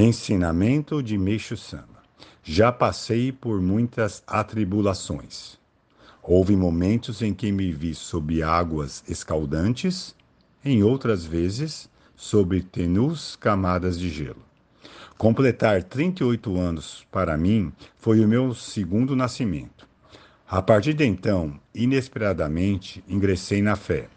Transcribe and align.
Ensinamento 0.00 1.02
de 1.02 1.18
Meixo 1.18 1.56
Sama. 1.56 2.04
Já 2.44 2.70
passei 2.70 3.32
por 3.32 3.60
muitas 3.60 4.22
atribulações. 4.28 5.58
Houve 6.22 6.54
momentos 6.54 7.20
em 7.20 7.34
que 7.34 7.50
me 7.50 7.72
vi 7.72 7.96
sob 7.96 8.40
águas 8.40 9.02
escaldantes, 9.08 10.14
em 10.64 10.84
outras 10.84 11.24
vezes 11.24 11.90
sob 12.14 12.62
tenus 12.62 13.34
camadas 13.34 13.98
de 13.98 14.08
gelo. 14.08 14.40
Completar 15.16 15.82
38 15.82 16.56
anos 16.56 17.04
para 17.10 17.36
mim 17.36 17.72
foi 17.96 18.24
o 18.24 18.28
meu 18.28 18.54
segundo 18.54 19.16
nascimento. 19.16 19.84
A 20.48 20.62
partir 20.62 20.94
de 20.94 21.04
então, 21.04 21.58
inesperadamente, 21.74 23.02
ingressei 23.08 23.60
na 23.60 23.74
fé 23.74 24.08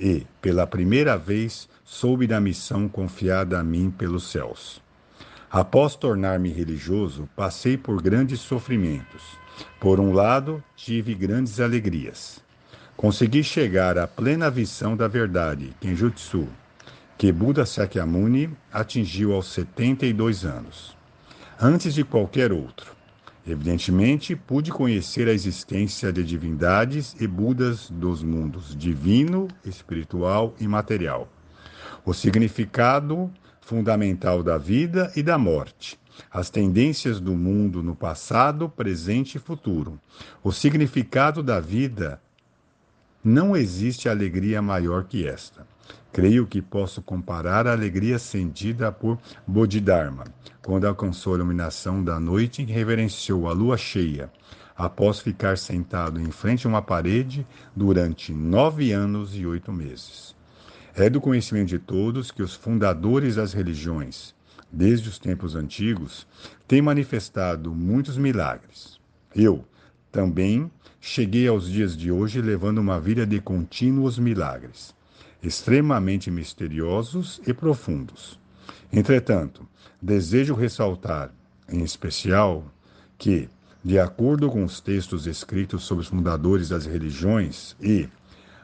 e, 0.00 0.26
pela 0.42 0.66
primeira 0.66 1.16
vez, 1.16 1.68
soube 1.84 2.26
da 2.26 2.40
missão 2.40 2.88
confiada 2.88 3.60
a 3.60 3.62
mim 3.62 3.88
pelos 3.88 4.24
céus. 4.32 4.82
Após 5.50 5.96
tornar-me 5.96 6.50
religioso, 6.50 7.26
passei 7.34 7.78
por 7.78 8.02
grandes 8.02 8.38
sofrimentos. 8.40 9.22
Por 9.80 9.98
um 9.98 10.12
lado, 10.12 10.62
tive 10.76 11.14
grandes 11.14 11.58
alegrias. 11.58 12.40
Consegui 12.94 13.42
chegar 13.42 13.96
à 13.96 14.06
plena 14.06 14.50
visão 14.50 14.94
da 14.94 15.08
verdade, 15.08 15.74
Kenjutsu, 15.80 16.46
que 17.16 17.32
Buda 17.32 17.64
Sakyamuni 17.64 18.50
atingiu 18.70 19.32
aos 19.32 19.46
72 19.46 20.44
anos. 20.44 20.94
Antes 21.58 21.94
de 21.94 22.04
qualquer 22.04 22.52
outro. 22.52 22.92
Evidentemente, 23.46 24.36
pude 24.36 24.70
conhecer 24.70 25.26
a 25.28 25.32
existência 25.32 26.12
de 26.12 26.22
divindades 26.22 27.16
e 27.18 27.26
Budas 27.26 27.88
dos 27.90 28.22
mundos 28.22 28.76
divino, 28.76 29.48
espiritual 29.64 30.54
e 30.60 30.68
material. 30.68 31.26
O 32.04 32.12
significado 32.12 33.30
fundamental 33.68 34.42
da 34.42 34.56
vida 34.56 35.12
e 35.14 35.22
da 35.22 35.36
morte, 35.36 36.00
as 36.30 36.48
tendências 36.48 37.20
do 37.20 37.32
mundo 37.36 37.82
no 37.82 37.94
passado, 37.94 38.66
presente 38.66 39.34
e 39.34 39.38
futuro. 39.38 40.00
O 40.42 40.50
significado 40.50 41.42
da 41.42 41.60
vida 41.60 42.18
não 43.22 43.54
existe 43.54 44.08
alegria 44.08 44.62
maior 44.62 45.04
que 45.04 45.28
esta. 45.28 45.66
Creio 46.10 46.46
que 46.46 46.62
posso 46.62 47.02
comparar 47.02 47.66
a 47.66 47.72
alegria 47.72 48.18
sentida 48.18 48.90
por 48.90 49.18
Bodhidharma, 49.46 50.24
quando 50.62 50.86
alcançou 50.86 51.34
a 51.34 51.36
iluminação 51.36 52.02
da 52.02 52.18
noite 52.18 52.62
e 52.62 52.64
reverenciou 52.64 53.46
a 53.46 53.52
lua 53.52 53.76
cheia, 53.76 54.32
após 54.74 55.20
ficar 55.20 55.58
sentado 55.58 56.18
em 56.18 56.30
frente 56.30 56.66
a 56.66 56.70
uma 56.70 56.80
parede 56.80 57.46
durante 57.76 58.32
nove 58.32 58.92
anos 58.92 59.36
e 59.36 59.44
oito 59.44 59.70
meses. 59.70 60.37
É 60.98 61.08
do 61.08 61.20
conhecimento 61.20 61.68
de 61.68 61.78
todos 61.78 62.32
que 62.32 62.42
os 62.42 62.56
fundadores 62.56 63.36
das 63.36 63.52
religiões, 63.52 64.34
desde 64.68 65.08
os 65.08 65.16
tempos 65.16 65.54
antigos, 65.54 66.26
têm 66.66 66.82
manifestado 66.82 67.72
muitos 67.72 68.18
milagres. 68.18 68.98
Eu, 69.32 69.64
também, 70.10 70.68
cheguei 71.00 71.46
aos 71.46 71.70
dias 71.70 71.96
de 71.96 72.10
hoje 72.10 72.42
levando 72.42 72.78
uma 72.78 72.98
vida 72.98 73.24
de 73.24 73.40
contínuos 73.40 74.18
milagres, 74.18 74.92
extremamente 75.40 76.32
misteriosos 76.32 77.40
e 77.46 77.54
profundos. 77.54 78.36
Entretanto, 78.92 79.68
desejo 80.02 80.52
ressaltar, 80.52 81.32
em 81.68 81.84
especial, 81.84 82.64
que, 83.16 83.48
de 83.84 84.00
acordo 84.00 84.50
com 84.50 84.64
os 84.64 84.80
textos 84.80 85.28
escritos 85.28 85.84
sobre 85.84 86.02
os 86.02 86.08
fundadores 86.08 86.70
das 86.70 86.86
religiões 86.86 87.76
e, 87.80 88.08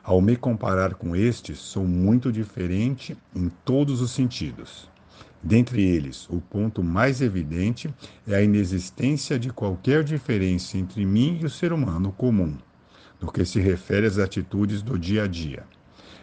ao 0.05 0.21
me 0.21 0.37
comparar 0.37 0.95
com 0.95 1.17
estes, 1.17 1.59
sou 1.59 1.87
muito 1.87 2.31
diferente 2.31 3.17
em 3.35 3.49
todos 3.65 4.03
os 4.03 4.11
sentidos. 4.11 4.87
Dentre 5.43 5.83
eles, 5.83 6.29
o 6.29 6.43
ponto 6.43 6.83
mais 6.83 7.23
evidente 7.23 7.93
é 8.29 8.35
a 8.35 8.43
inexistência 8.43 9.39
de 9.39 9.49
qualquer 9.49 10.05
diferença 10.05 10.77
entre 10.77 11.07
mim 11.07 11.39
e 11.41 11.47
o 11.47 11.51
ser 11.51 11.73
humano 11.73 12.13
comum, 12.13 12.55
no 13.19 13.33
que 13.33 13.47
se 13.47 13.59
refere 13.61 14.07
às 14.07 14.19
atitudes 14.19 14.83
do 14.83 14.99
dia 14.99 15.25
a 15.25 15.27
dia. 15.27 15.65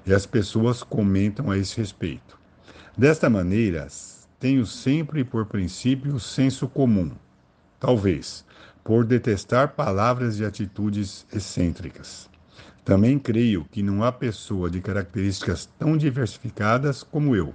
E 0.06 0.14
as 0.14 0.28
pessoas 0.28 0.84
comentam 0.84 1.50
a 1.50 1.58
esse 1.58 1.76
respeito. 1.76 2.40
Desta 2.96 3.32
maneira, 3.32 3.88
tenho 4.40 4.64
sempre 4.64 5.24
por 5.24 5.48
princípio 5.48 6.14
o 6.14 6.20
senso 6.20 6.68
comum, 6.68 7.12
talvez 7.80 8.46
por 8.84 9.06
detestar 9.06 9.70
palavras 9.70 10.40
e 10.40 10.46
atitudes 10.46 11.26
excêntricas. 11.34 12.30
Também 12.84 13.20
creio 13.20 13.66
que 13.72 13.84
não 13.84 14.04
há 14.04 14.12
pessoa 14.12 14.70
de 14.70 14.82
características 14.82 15.70
tão 15.78 15.96
diversificadas 15.96 17.04
como 17.04 17.36
eu. 17.36 17.54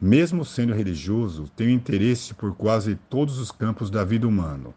Mesmo 0.00 0.44
sendo 0.44 0.72
religioso, 0.72 1.50
tenho 1.56 1.70
interesse 1.70 2.34
por 2.34 2.54
quase 2.54 2.94
todos 3.08 3.38
os 3.38 3.50
campos 3.50 3.90
da 3.90 4.04
vida 4.04 4.28
humana, 4.28 4.70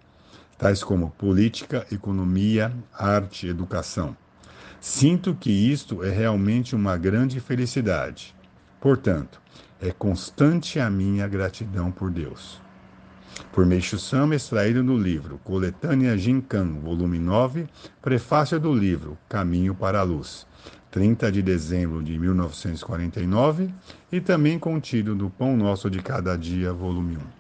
tais 0.58 0.84
como 0.84 1.12
política, 1.12 1.86
economia, 1.92 2.74
arte, 2.94 3.48
educação. 3.48 4.16
Sinto 4.80 5.36
que 5.36 5.52
isto 5.52 6.04
é 6.04 6.10
realmente 6.10 6.76
uma 6.76 6.98
grande 6.98 7.40
felicidade. 7.40 8.36
Portanto, 8.80 9.42
é 9.82 9.92
constante 9.92 10.80
a 10.80 10.90
minha 10.90 11.28
gratidão 11.28 11.92
por 11.92 12.10
Deus 12.10 12.67
por 13.52 13.66
Meixo 13.66 13.98
Sama, 13.98 14.36
extraído 14.36 14.84
do 14.84 14.98
livro 14.98 15.40
Coletânea 15.44 16.18
Jinkan, 16.18 16.80
volume 16.80 17.20
9, 17.20 17.68
prefácio 18.02 18.60
do 18.60 18.74
livro 18.74 19.18
Caminho 19.28 19.74
para 19.74 20.00
a 20.00 20.04
Luz, 20.04 20.46
30 20.92 21.32
de 21.32 21.42
dezembro 21.42 22.04
de 22.04 22.18
1949, 22.18 23.70
e 24.12 24.22
também 24.22 24.58
contido 24.58 25.16
no 25.16 25.30
Pão 25.30 25.56
Nosso 25.56 25.90
de 25.90 26.02
Cada 26.02 26.38
Dia, 26.38 26.72
volume 26.74 27.18
1. 27.18 27.37